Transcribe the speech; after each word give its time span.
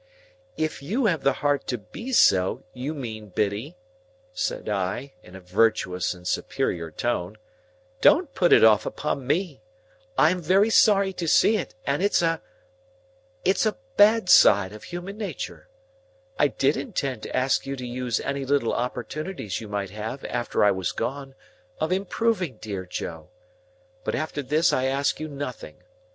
"If 0.57 0.81
you 0.81 1.05
have 1.05 1.21
the 1.21 1.31
heart 1.45 1.67
to 1.67 1.77
be 1.77 2.11
so, 2.11 2.63
you 2.73 2.95
mean, 2.95 3.29
Biddy," 3.29 3.77
said 4.33 4.67
I, 4.67 5.13
in 5.21 5.35
a 5.35 5.39
virtuous 5.39 6.15
and 6.15 6.27
superior 6.27 6.89
tone; 6.89 7.37
"don't 8.01 8.33
put 8.33 8.51
it 8.51 8.63
off 8.63 8.87
upon 8.87 9.27
me. 9.27 9.61
I 10.17 10.31
am 10.31 10.41
very 10.41 10.71
sorry 10.71 11.13
to 11.13 11.27
see 11.27 11.55
it, 11.57 11.75
and 11.85 12.01
it's 12.01 12.23
a—it's 12.23 13.67
a 13.67 13.77
bad 13.95 14.27
side 14.27 14.73
of 14.73 14.85
human 14.85 15.19
nature. 15.19 15.69
I 16.39 16.47
did 16.47 16.77
intend 16.77 17.21
to 17.21 17.37
ask 17.37 17.67
you 17.67 17.75
to 17.75 17.85
use 17.85 18.19
any 18.21 18.43
little 18.43 18.73
opportunities 18.73 19.61
you 19.61 19.67
might 19.67 19.91
have 19.91 20.25
after 20.25 20.63
I 20.65 20.71
was 20.71 20.93
gone, 20.93 21.35
of 21.79 21.91
improving 21.91 22.57
dear 22.57 22.87
Joe. 22.87 23.29
But 24.03 24.15
after 24.15 24.41
this 24.41 24.73
I 24.73 24.85
ask 24.85 25.19
you 25.19 25.27
nothing. 25.27 25.77